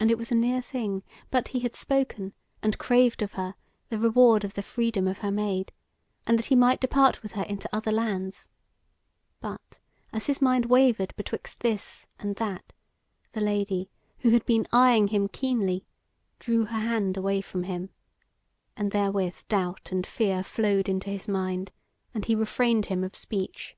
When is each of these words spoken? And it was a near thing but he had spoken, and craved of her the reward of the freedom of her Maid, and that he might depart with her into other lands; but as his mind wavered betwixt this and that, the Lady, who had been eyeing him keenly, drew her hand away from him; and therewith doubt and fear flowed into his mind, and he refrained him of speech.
And 0.00 0.10
it 0.10 0.18
was 0.18 0.32
a 0.32 0.34
near 0.34 0.60
thing 0.60 1.04
but 1.30 1.46
he 1.54 1.60
had 1.60 1.76
spoken, 1.76 2.32
and 2.64 2.76
craved 2.78 3.22
of 3.22 3.34
her 3.34 3.54
the 3.90 3.96
reward 3.96 4.42
of 4.42 4.54
the 4.54 4.60
freedom 4.64 5.06
of 5.06 5.18
her 5.18 5.30
Maid, 5.30 5.70
and 6.26 6.36
that 6.36 6.46
he 6.46 6.56
might 6.56 6.80
depart 6.80 7.22
with 7.22 7.30
her 7.34 7.44
into 7.44 7.68
other 7.72 7.92
lands; 7.92 8.48
but 9.40 9.78
as 10.12 10.26
his 10.26 10.42
mind 10.42 10.66
wavered 10.66 11.14
betwixt 11.14 11.60
this 11.60 12.08
and 12.18 12.34
that, 12.34 12.72
the 13.34 13.40
Lady, 13.40 13.88
who 14.18 14.30
had 14.30 14.44
been 14.46 14.66
eyeing 14.72 15.06
him 15.06 15.28
keenly, 15.28 15.86
drew 16.40 16.64
her 16.64 16.80
hand 16.80 17.16
away 17.16 17.40
from 17.40 17.62
him; 17.62 17.90
and 18.76 18.90
therewith 18.90 19.44
doubt 19.48 19.92
and 19.92 20.08
fear 20.08 20.42
flowed 20.42 20.88
into 20.88 21.08
his 21.08 21.28
mind, 21.28 21.70
and 22.12 22.24
he 22.24 22.34
refrained 22.34 22.86
him 22.86 23.04
of 23.04 23.14
speech. 23.14 23.76